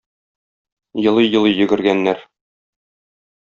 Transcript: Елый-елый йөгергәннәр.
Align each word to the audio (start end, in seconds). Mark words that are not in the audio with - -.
Елый-елый 1.09 1.55
йөгергәннәр. 1.59 2.27